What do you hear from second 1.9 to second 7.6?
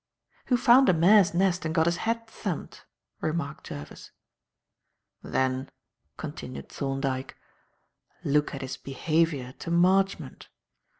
head thumped," remarked Jervis. "Then," continued Thorndyke,